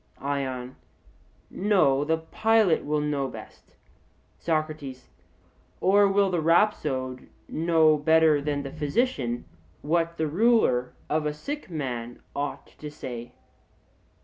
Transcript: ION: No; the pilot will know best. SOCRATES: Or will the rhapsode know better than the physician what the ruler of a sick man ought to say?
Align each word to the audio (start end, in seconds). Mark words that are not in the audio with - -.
ION: 0.19 0.77
No; 1.51 2.03
the 2.03 2.17
pilot 2.17 2.83
will 2.83 3.01
know 3.01 3.27
best. 3.27 3.75
SOCRATES: 4.39 5.09
Or 5.79 6.07
will 6.07 6.31
the 6.31 6.41
rhapsode 6.41 7.29
know 7.47 7.97
better 7.97 8.41
than 8.41 8.63
the 8.63 8.71
physician 8.71 9.45
what 9.83 10.17
the 10.17 10.25
ruler 10.25 10.93
of 11.07 11.27
a 11.27 11.33
sick 11.35 11.69
man 11.69 12.19
ought 12.35 12.65
to 12.79 12.89
say? 12.89 13.33